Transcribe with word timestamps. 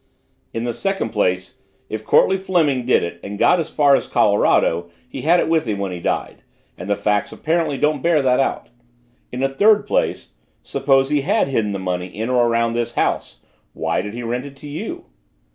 In 0.51 0.63
the 0.63 0.73
second 0.73 1.09
place, 1.09 1.59
if 1.87 2.03
Courtleigh 2.07 2.39
Fleming 2.39 2.87
did 2.87 3.03
it 3.03 3.19
and 3.23 3.37
got 3.37 3.59
as 3.59 3.69
far 3.71 3.95
as 3.95 4.07
Colorado, 4.07 4.89
he 5.07 5.21
had 5.21 5.39
it 5.39 5.47
with 5.47 5.67
him 5.67 5.77
when 5.77 5.91
he 5.91 5.99
died, 5.99 6.41
and 6.75 6.89
the 6.89 6.95
facts 6.95 7.31
apparently 7.31 7.77
don't 7.77 8.01
bear 8.01 8.23
that 8.23 8.39
out. 8.39 8.69
In 9.31 9.41
the 9.41 9.49
third 9.49 9.85
place, 9.85 10.31
suppose 10.63 11.11
he 11.11 11.21
had 11.21 11.49
hidden 11.49 11.71
the 11.71 11.77
money 11.77 12.07
in 12.07 12.31
or 12.31 12.47
around 12.47 12.73
this 12.73 12.95
house. 12.95 13.41
Why 13.73 14.01
did 14.01 14.15
he 14.15 14.23
rent 14.23 14.47
it 14.47 14.55
to 14.55 14.67
you?" 14.67 15.05